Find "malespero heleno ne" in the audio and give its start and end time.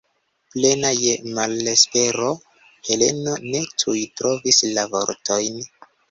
1.33-3.61